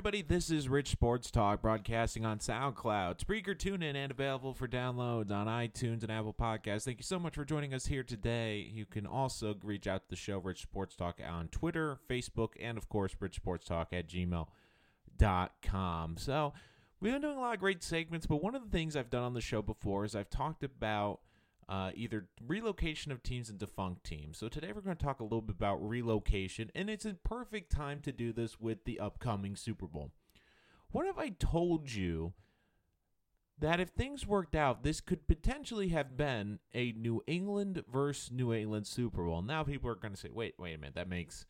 [0.00, 0.22] everybody.
[0.22, 5.46] This is Rich Sports Talk, broadcasting on SoundCloud, Spreaker, TuneIn, and available for downloads on
[5.46, 6.84] iTunes and Apple Podcasts.
[6.84, 8.66] Thank you so much for joining us here today.
[8.72, 12.78] You can also reach out to the show, Rich Sports Talk, on Twitter, Facebook, and
[12.78, 14.46] of course, Rich Sports Talk at gmail.com.
[16.16, 16.54] So,
[16.98, 19.24] we've been doing a lot of great segments, but one of the things I've done
[19.24, 21.20] on the show before is I've talked about
[21.70, 24.36] uh, either relocation of teams and defunct teams.
[24.36, 27.70] So today we're going to talk a little bit about relocation, and it's a perfect
[27.70, 30.10] time to do this with the upcoming Super Bowl.
[30.90, 32.32] What if I told you
[33.56, 38.52] that if things worked out, this could potentially have been a New England versus New
[38.52, 39.40] England Super Bowl?
[39.40, 41.46] Now people are going to say, wait, wait a minute, that makes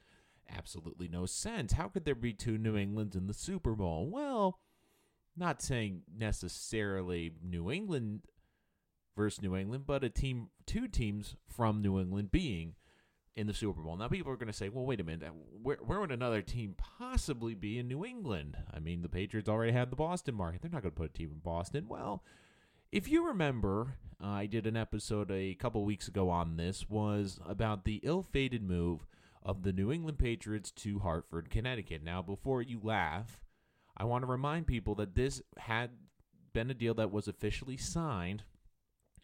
[0.54, 1.72] absolutely no sense.
[1.72, 4.06] How could there be two New Englands in the Super Bowl?
[4.10, 4.58] Well,
[5.34, 8.20] not saying necessarily New England
[9.16, 12.74] versus New England, but a team, two teams from New England being
[13.36, 13.96] in the Super Bowl.
[13.96, 15.30] Now, people are going to say, well, wait a minute,
[15.62, 18.56] where, where would another team possibly be in New England?
[18.72, 20.62] I mean, the Patriots already had the Boston market.
[20.62, 21.86] They're not going to put a team in Boston.
[21.88, 22.24] Well,
[22.92, 27.38] if you remember, uh, I did an episode a couple weeks ago on this, was
[27.46, 29.06] about the ill fated move
[29.42, 32.02] of the New England Patriots to Hartford, Connecticut.
[32.02, 33.40] Now, before you laugh,
[33.96, 35.90] I want to remind people that this had
[36.52, 38.42] been a deal that was officially signed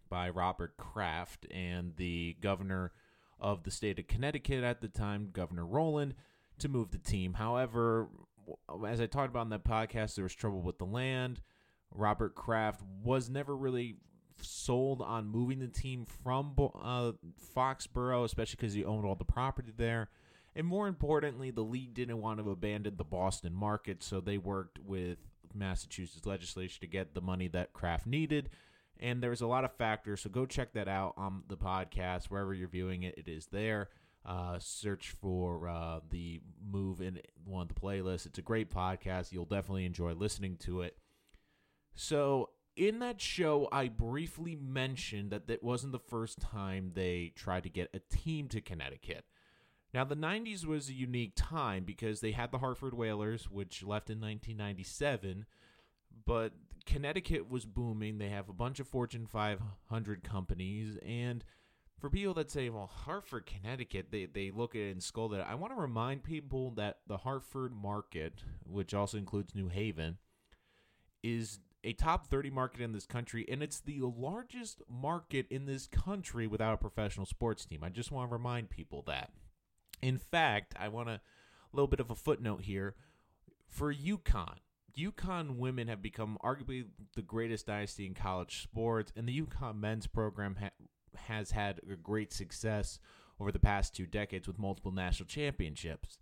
[0.09, 2.93] by Robert Kraft and the governor
[3.39, 6.15] of the state of Connecticut at the time, Governor Rowland,
[6.59, 7.35] to move the team.
[7.35, 8.09] However,
[8.87, 11.41] as I talked about in that podcast, there was trouble with the land.
[11.95, 13.97] Robert Kraft was never really
[14.41, 17.13] sold on moving the team from uh,
[17.55, 20.09] Foxborough, especially because he owned all the property there.
[20.55, 24.79] And more importantly, the league didn't want to abandon the Boston market, so they worked
[24.79, 25.19] with
[25.55, 28.48] Massachusetts legislature to get the money that Kraft needed
[29.00, 30.22] and there's a lot of factors.
[30.22, 33.16] So go check that out on the podcast wherever you're viewing it.
[33.16, 33.89] It is there.
[34.25, 38.27] Uh, search for uh, the move in one of the playlists.
[38.27, 39.30] It's a great podcast.
[39.30, 40.97] You'll definitely enjoy listening to it.
[41.94, 47.62] So in that show, I briefly mentioned that that wasn't the first time they tried
[47.62, 49.24] to get a team to Connecticut.
[49.95, 54.11] Now, the 90s was a unique time because they had the Hartford Whalers, which left
[54.11, 55.46] in 1997,
[56.25, 56.53] but
[56.87, 58.19] Connecticut was booming.
[58.19, 60.97] They have a bunch of Fortune 500 companies.
[61.05, 61.45] And
[61.99, 65.45] for people that say, well, Hartford, Connecticut, they, they look at it and scold it.
[65.47, 70.19] I want to remind people that the Hartford market, which also includes New Haven,
[71.23, 73.45] is a top 30 market in this country.
[73.51, 77.83] And it's the largest market in this country without a professional sports team.
[77.83, 79.31] I just want to remind people that.
[80.03, 81.21] In fact, I want a
[81.73, 82.95] little bit of a footnote here.
[83.69, 84.59] For UConn,
[84.98, 90.07] UConn women have become arguably the greatest dynasty in college sports, and the UConn men's
[90.07, 90.86] program ha-
[91.27, 92.98] has had great success
[93.39, 96.18] over the past two decades with multiple national championships.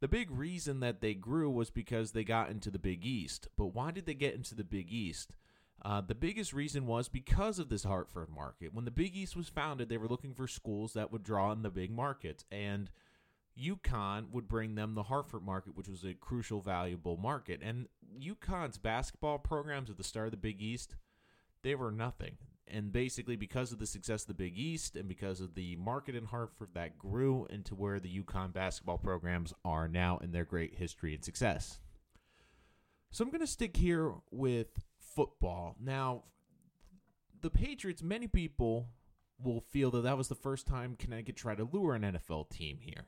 [0.00, 3.48] The big reason that they grew was because they got into the Big East.
[3.56, 5.34] But why did they get into the Big East?
[5.82, 8.74] Uh, the biggest reason was because of this Hartford market.
[8.74, 11.62] When the Big East was founded, they were looking for schools that would draw in
[11.62, 12.44] the big markets.
[12.50, 12.90] And
[13.60, 17.60] UConn would bring them the Hartford market, which was a crucial, valuable market.
[17.62, 17.88] And
[18.20, 20.96] UConn's basketball programs at the start of the Big East,
[21.62, 22.36] they were nothing.
[22.66, 26.14] And basically, because of the success of the Big East and because of the market
[26.14, 30.76] in Hartford, that grew into where the UConn basketball programs are now in their great
[30.76, 31.80] history and success.
[33.10, 34.68] So I'm going to stick here with
[35.00, 35.74] football.
[35.80, 36.22] Now,
[37.40, 38.88] the Patriots, many people
[39.42, 42.78] will feel that that was the first time Connecticut tried to lure an NFL team
[42.80, 43.06] here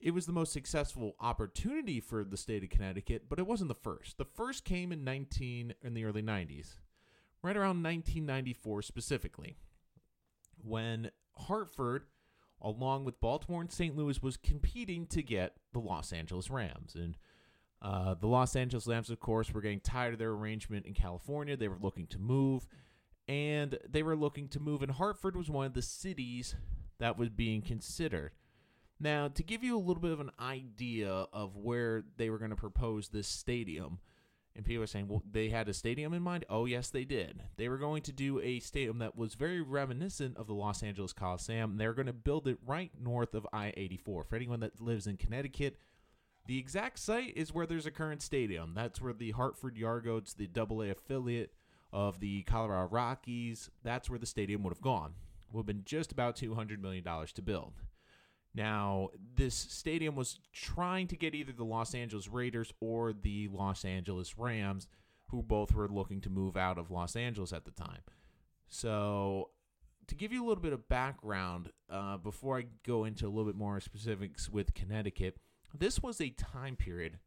[0.00, 3.74] it was the most successful opportunity for the state of Connecticut, but it wasn't the
[3.74, 4.18] first.
[4.18, 6.76] The first came in 19 in the early 90s,
[7.42, 9.56] right around 1994 specifically,
[10.62, 12.04] when Hartford,
[12.60, 13.96] along with Baltimore and St.
[13.96, 16.94] Louis, was competing to get the Los Angeles Rams.
[16.94, 17.16] And
[17.82, 21.56] uh, the Los Angeles Rams, of course, were getting tired of their arrangement in California.
[21.56, 22.66] They were looking to move,
[23.28, 26.54] and they were looking to move, and Hartford was one of the cities
[26.98, 28.32] that was being considered.
[28.98, 32.50] Now, to give you a little bit of an idea of where they were going
[32.50, 33.98] to propose this stadium,
[34.54, 36.46] and people are saying, well, they had a stadium in mind?
[36.48, 37.42] Oh, yes, they did.
[37.58, 41.12] They were going to do a stadium that was very reminiscent of the Los Angeles
[41.12, 41.76] Coliseum.
[41.76, 44.24] They're going to build it right north of I 84.
[44.24, 45.76] For anyone that lives in Connecticut,
[46.46, 48.72] the exact site is where there's a current stadium.
[48.74, 51.52] That's where the Hartford Yard-Goats, the AA affiliate
[51.92, 55.12] of the Colorado Rockies, that's where the stadium would have gone.
[55.52, 57.74] Would have been just about $200 million to build.
[58.56, 63.84] Now, this stadium was trying to get either the Los Angeles Raiders or the Los
[63.84, 64.88] Angeles Rams,
[65.26, 68.00] who both were looking to move out of Los Angeles at the time.
[68.66, 69.50] So,
[70.06, 73.44] to give you a little bit of background, uh, before I go into a little
[73.44, 75.36] bit more specifics with Connecticut,
[75.78, 77.18] this was a time period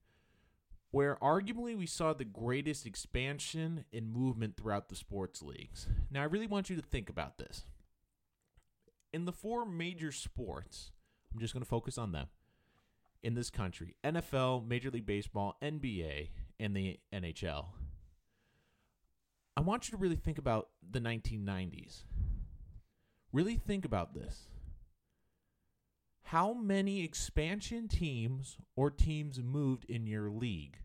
[0.89, 5.87] where arguably we saw the greatest expansion and movement throughout the sports leagues.
[6.09, 7.65] Now, I really want you to think about this.
[9.13, 10.91] In the four major sports,
[11.33, 12.27] I'm just going to focus on them
[13.21, 16.29] in this country NFL, Major League Baseball, NBA,
[16.59, 17.65] and the NHL.
[19.57, 22.03] I want you to really think about the 1990s.
[23.33, 24.47] Really think about this.
[26.23, 30.77] How many expansion teams or teams moved in your league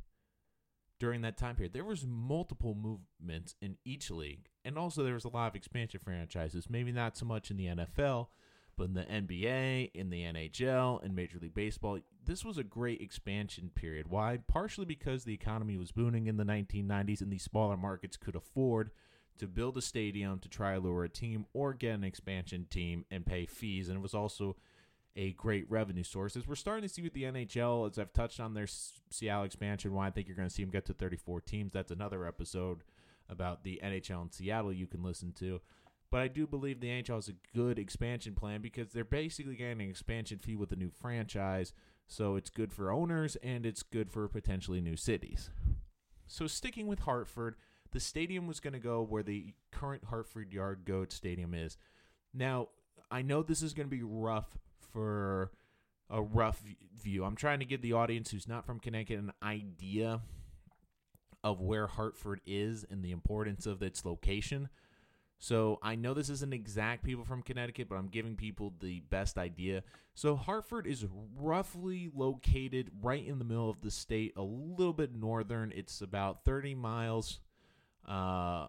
[0.99, 1.73] during that time period?
[1.73, 6.01] There was multiple movements in each league, and also there was a lot of expansion
[6.03, 6.69] franchises.
[6.69, 8.29] Maybe not so much in the NFL,
[8.77, 13.01] but in the NBA, in the NHL, in Major League Baseball, this was a great
[13.01, 14.09] expansion period.
[14.09, 14.39] Why?
[14.49, 18.91] Partially because the economy was booming in the 1990s and these smaller markets could afford
[19.39, 23.05] to build a stadium to try to lure a team or get an expansion team
[23.11, 23.89] and pay fees.
[23.89, 24.57] And it was also
[25.17, 26.37] a great revenue source.
[26.37, 29.93] As we're starting to see with the NHL, as I've touched on their Seattle expansion,
[29.93, 31.73] why I think you're going to see them get to 34 teams.
[31.73, 32.83] That's another episode
[33.29, 35.61] about the NHL in Seattle you can listen to.
[36.15, 39.81] But I do believe the NHL is a good expansion plan because they're basically getting
[39.81, 41.73] an expansion fee with a new franchise.
[42.07, 45.51] So it's good for owners and it's good for potentially new cities.
[46.29, 47.57] So sticking with Hartford,
[47.91, 51.77] the stadium was going to go where the current Hartford Yard Goat Stadium is.
[52.33, 52.69] Now,
[53.11, 54.57] I know this is going to be rough
[54.93, 55.51] for
[56.09, 56.63] a rough
[57.03, 57.25] view.
[57.25, 60.21] I'm trying to give the audience who's not from Connecticut an idea
[61.43, 64.69] of where Hartford is and the importance of its location.
[65.39, 69.37] So I know this isn't exact people from Connecticut, but I'm giving people the best
[69.37, 69.83] idea.
[70.15, 75.15] So Hartford is roughly located right in the middle of the state, a little bit
[75.15, 75.73] northern.
[75.75, 77.41] It's about 30 miles,
[78.09, 78.69] uh,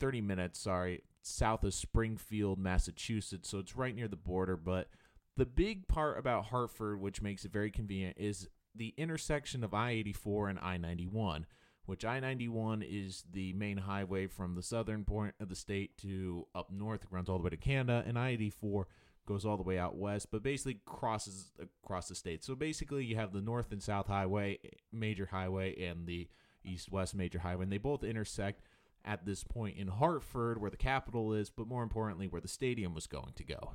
[0.00, 3.48] 30 minutes, sorry, south of Springfield, Massachusetts.
[3.48, 4.56] So it's right near the border.
[4.56, 4.88] But
[5.36, 9.90] the big part about Hartford, which makes it very convenient, is the intersection of I
[9.90, 11.46] 84 and I 91
[11.88, 16.46] which I 91 is the main highway from the southern point of the state to
[16.54, 18.88] up north, it runs all the way to Canada, and I 84
[19.26, 22.44] goes all the way out west, but basically crosses across the state.
[22.44, 24.58] So basically, you have the north and south highway,
[24.92, 26.28] major highway, and the
[26.62, 28.60] east west major highway, and they both intersect
[29.02, 32.92] at this point in Hartford, where the capital is, but more importantly, where the stadium
[32.92, 33.72] was going to go.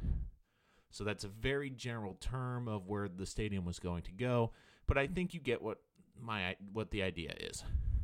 [0.92, 4.51] So that's a very general term of where the stadium was going to go,
[4.86, 5.80] but I think you get what
[6.21, 7.63] my what the idea is.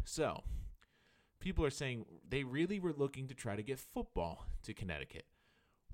[0.10, 0.44] So,
[1.40, 5.26] people are saying they really were looking to try to get football to Connecticut.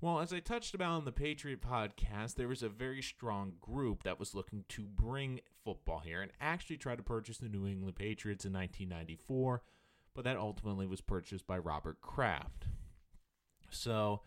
[0.00, 4.04] Well, as I touched about on the Patriot podcast, there was a very strong group
[4.04, 7.96] that was looking to bring football here and actually try to purchase the New England
[7.96, 9.62] Patriots in 1994,
[10.14, 12.68] but that ultimately was purchased by Robert Kraft.
[13.70, 14.22] So,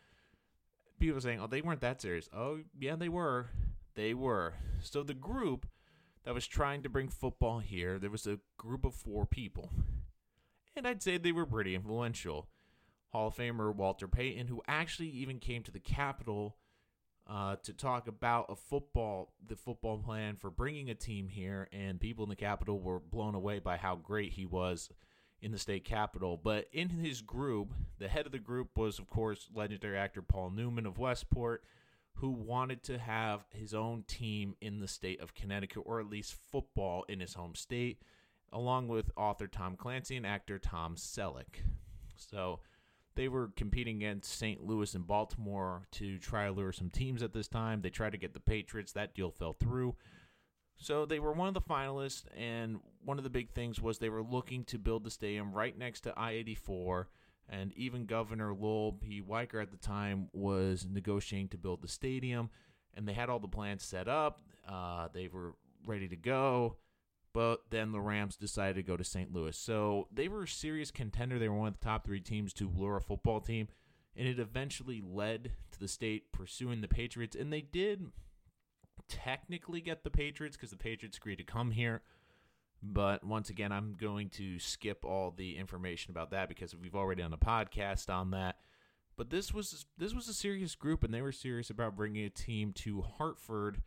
[0.99, 2.29] people are saying, oh, they weren't that serious.
[2.31, 3.47] Oh, yeah, they were.
[3.95, 4.53] They were.
[4.83, 5.65] So, the group
[6.29, 7.97] that was trying to bring football here.
[7.97, 9.71] There was a group of four people.
[10.75, 12.49] And I'd say they were pretty influential.
[13.11, 16.55] Hall of Famer Walter Payton, who actually even came to the Capitol
[17.25, 21.99] uh, to talk about a football, the football plan for bringing a team here, and
[21.99, 24.91] people in the Capitol were blown away by how great he was
[25.41, 26.37] in the state capitol.
[26.37, 30.51] But in his group, the head of the group was, of course, legendary actor Paul
[30.51, 31.63] Newman of Westport
[32.19, 36.35] who wanted to have his own team in the state of Connecticut, or at least
[36.51, 38.01] football in his home state,
[38.51, 41.63] along with author Tom Clancy and actor Tom Selleck.
[42.17, 42.59] So
[43.15, 44.65] they were competing against St.
[44.65, 47.81] Louis and Baltimore to try to lure some teams at this time.
[47.81, 48.91] They tried to get the Patriots.
[48.91, 49.95] That deal fell through.
[50.75, 54.09] So they were one of the finalists, and one of the big things was they
[54.09, 57.07] were looking to build the stadium right next to I 84
[57.49, 59.21] and even Governor Lowell P.
[59.21, 62.49] Weicker at the time was negotiating to build the stadium,
[62.95, 64.41] and they had all the plans set up.
[64.67, 66.77] Uh, they were ready to go,
[67.33, 69.33] but then the Rams decided to go to St.
[69.33, 69.57] Louis.
[69.57, 71.39] So they were a serious contender.
[71.39, 73.67] They were one of the top three teams to lure a football team,
[74.15, 78.11] and it eventually led to the state pursuing the Patriots, and they did
[79.07, 82.03] technically get the Patriots because the Patriots agreed to come here
[82.81, 87.21] but once again, I'm going to skip all the information about that because we've already
[87.21, 88.57] done a podcast on that.
[89.17, 92.29] But this was this was a serious group, and they were serious about bringing a
[92.29, 93.81] team to Hartford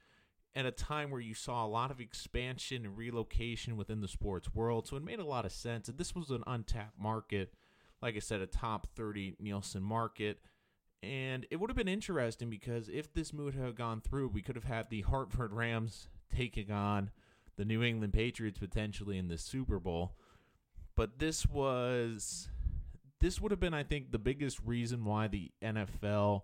[0.55, 4.55] at a time where you saw a lot of expansion and relocation within the sports
[4.55, 4.87] world.
[4.87, 5.89] So it made a lot of sense.
[5.89, 7.55] And this was an untapped market,
[8.03, 10.41] like I said, a top 30 Nielsen market.
[11.03, 14.55] And it would have been interesting because if this move had gone through, we could
[14.55, 17.11] have had the Hartford Rams taking on
[17.57, 20.17] the New England Patriots potentially in the Super Bowl.
[20.95, 22.49] But this was
[23.21, 26.43] this would have been, I think, the biggest reason why the NFL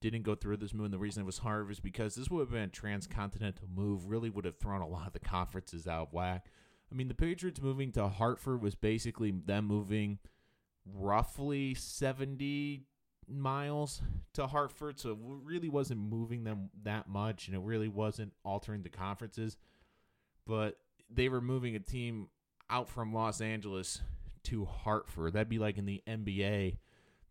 [0.00, 0.86] didn't go through this move.
[0.86, 4.06] And the reason it was hard was because this would have been a transcontinental move,
[4.06, 6.46] really would have thrown a lot of the conferences out of whack.
[6.90, 10.18] I mean, the Patriots moving to Hartford was basically them moving
[10.86, 12.86] roughly 70
[13.28, 14.00] miles
[14.34, 18.82] to Hartford, so it really wasn't moving them that much, and it really wasn't altering
[18.82, 19.56] the conferences.
[20.46, 20.78] But
[21.10, 22.28] they were moving a team
[22.70, 24.00] out from Los Angeles
[24.44, 25.32] to Hartford.
[25.32, 26.78] That'd be like in the NBA.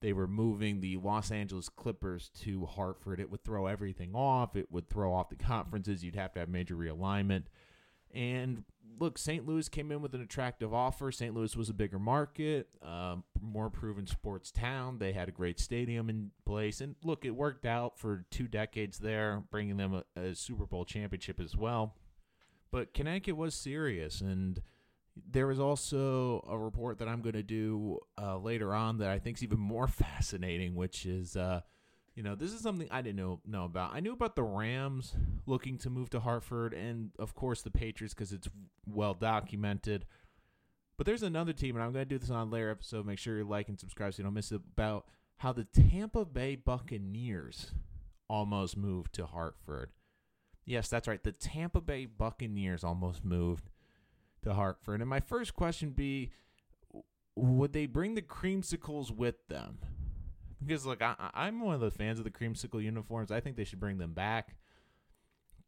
[0.01, 3.19] They were moving the Los Angeles Clippers to Hartford.
[3.19, 4.55] It would throw everything off.
[4.55, 6.03] It would throw off the conferences.
[6.03, 7.43] You'd have to have major realignment.
[8.13, 8.63] And
[8.99, 9.45] look, St.
[9.45, 11.11] Louis came in with an attractive offer.
[11.11, 11.33] St.
[11.33, 14.99] Louis was a bigger market, uh, more proven sports town.
[14.99, 16.81] They had a great stadium in place.
[16.81, 20.85] And look, it worked out for two decades there, bringing them a, a Super Bowl
[20.85, 21.95] championship as well.
[22.75, 24.19] But Connecticut was serious.
[24.19, 24.61] And
[25.31, 29.17] there was also a report that I'm going to do uh, later on that I
[29.17, 31.37] think is even more fascinating, which is.
[31.37, 31.61] Uh,
[32.15, 33.93] you know, this is something I didn't know know about.
[33.93, 35.15] I knew about the Rams
[35.45, 38.47] looking to move to Hartford, and of course the Patriots because it's
[38.85, 40.05] well documented.
[40.97, 43.05] But there's another team, and I'm going to do this on a later episode.
[43.05, 44.61] Make sure you like and subscribe so you don't miss it.
[44.77, 47.71] About how the Tampa Bay Buccaneers
[48.29, 49.91] almost moved to Hartford.
[50.65, 51.23] Yes, that's right.
[51.23, 53.69] The Tampa Bay Buccaneers almost moved
[54.43, 55.01] to Hartford.
[55.01, 56.31] And my first question be
[57.35, 59.77] would they bring the creamsicles with them?
[60.65, 63.31] Because like I, I'm one of the fans of the creamsicle uniforms.
[63.31, 64.55] I think they should bring them back.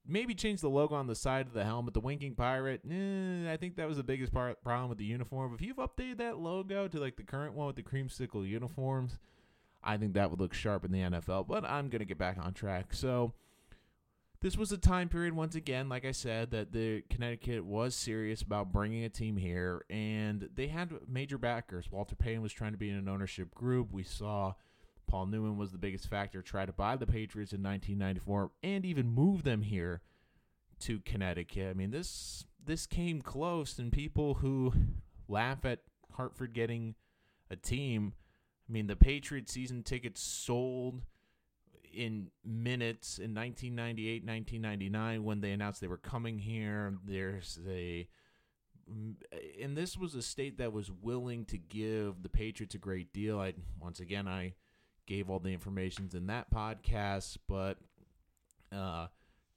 [0.10, 1.94] Maybe change the logo on the side of the helmet.
[1.94, 2.82] The winking pirate.
[2.90, 5.54] Eh, I think that was the biggest part, problem with the uniform.
[5.54, 9.20] If you've updated that logo to like the current one with the creamsicle uniforms,
[9.84, 11.48] I think that would look sharp in the NFL.
[11.48, 12.94] But I'm gonna get back on track.
[12.94, 13.34] So
[14.42, 18.42] this was a time period once again like i said that the connecticut was serious
[18.42, 22.78] about bringing a team here and they had major backers walter payton was trying to
[22.78, 24.54] be in an ownership group we saw
[25.08, 26.42] Paul Newman was the biggest factor.
[26.42, 30.02] try to buy the Patriots in 1994 and even move them here
[30.82, 31.70] to Connecticut.
[31.70, 34.74] I mean, this this came close, and people who
[35.28, 35.80] laugh at
[36.12, 36.96] Hartford getting
[37.50, 38.14] a team.
[38.70, 41.04] I mean, the Patriot season tickets sold
[41.98, 46.94] in minutes in 1998, 1999 when they announced they were coming here.
[47.06, 48.08] There's a
[49.62, 53.40] and this was a state that was willing to give the Patriots a great deal.
[53.40, 54.54] I once again I
[55.08, 57.38] gave all the informations in that podcast.
[57.48, 57.78] But
[58.72, 59.08] uh,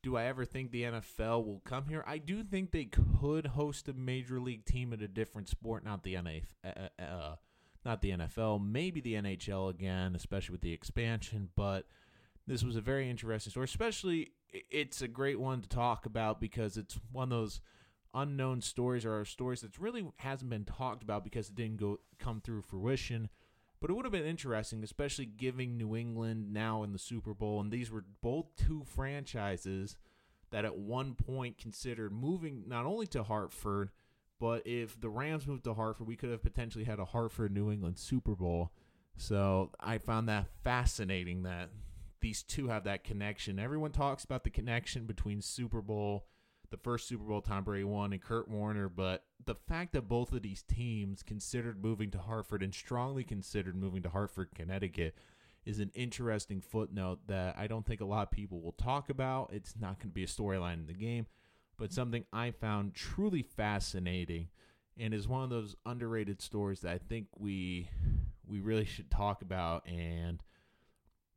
[0.02, 2.02] do I ever think the NFL will come here?
[2.06, 6.02] I do think they could host a major league team at a different sport, not
[6.02, 7.36] the NA, uh, uh, uh,
[7.84, 11.50] not the NFL, maybe the NHL again, especially with the expansion.
[11.54, 11.86] But
[12.50, 13.64] this was a very interesting story.
[13.64, 17.60] Especially, it's a great one to talk about because it's one of those
[18.12, 22.40] unknown stories or stories that really hasn't been talked about because it didn't go come
[22.40, 23.28] through fruition.
[23.80, 27.60] But it would have been interesting, especially giving New England now in the Super Bowl,
[27.60, 29.96] and these were both two franchises
[30.50, 33.90] that at one point considered moving not only to Hartford,
[34.40, 37.70] but if the Rams moved to Hartford, we could have potentially had a Hartford New
[37.70, 38.72] England Super Bowl.
[39.16, 41.70] So I found that fascinating that
[42.20, 43.58] these two have that connection.
[43.58, 46.26] Everyone talks about the connection between Super Bowl
[46.70, 50.32] the first Super Bowl Tom Brady won and Kurt Warner, but the fact that both
[50.32, 55.16] of these teams considered moving to Hartford and strongly considered moving to Hartford, Connecticut
[55.66, 59.50] is an interesting footnote that I don't think a lot of people will talk about.
[59.52, 61.26] It's not going to be a storyline in the game,
[61.76, 64.48] but something I found truly fascinating
[64.98, 67.90] and is one of those underrated stories that I think we
[68.46, 70.42] we really should talk about and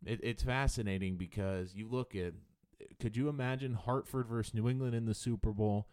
[0.06, 2.34] it, it's fascinating because you look at
[3.00, 5.88] could you imagine Hartford versus New England in the Super Bowl?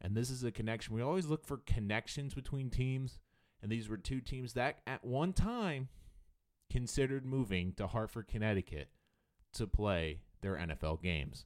[0.00, 0.94] And this is a connection.
[0.94, 3.20] We always look for connections between teams,
[3.62, 5.88] and these were two teams that at one time
[6.68, 8.88] considered moving to Hartford, Connecticut
[9.52, 11.44] to play their NFL games.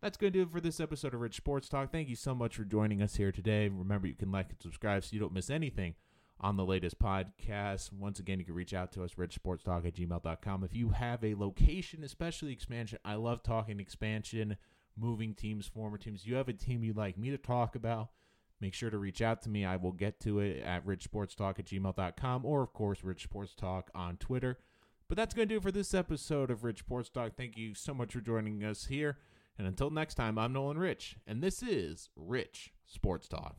[0.00, 1.90] That's going to do it for this episode of Rich Sports Talk.
[1.90, 3.68] Thank you so much for joining us here today.
[3.68, 5.94] Remember, you can like and subscribe so you don't miss anything
[6.40, 7.92] on the latest podcast.
[7.92, 10.64] Once again, you can reach out to us, richsportstalk at gmail.com.
[10.64, 14.56] If you have a location, especially expansion, I love talking expansion,
[14.96, 16.26] moving teams, former teams.
[16.26, 18.10] You have a team you'd like me to talk about,
[18.60, 19.64] make sure to reach out to me.
[19.64, 23.90] I will get to it at richsportstalk at gmail.com or, of course, Rich Sports Talk
[23.94, 24.58] on Twitter.
[25.08, 27.32] But that's going to do it for this episode of Rich Sports Talk.
[27.36, 29.18] Thank you so much for joining us here.
[29.56, 33.56] And until next time, I'm Nolan Rich, and this is Rich Sports Talk.